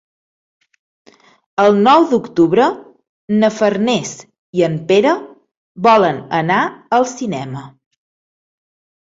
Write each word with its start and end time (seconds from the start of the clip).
El 1.63 1.75
nou 1.87 2.05
d'octubre 2.13 2.65
na 3.43 3.51
Farners 3.59 4.15
i 4.61 4.65
en 4.69 4.79
Pere 4.89 5.13
volen 5.89 6.19
anar 6.41 6.59
al 6.99 7.07
cinema. 7.15 7.63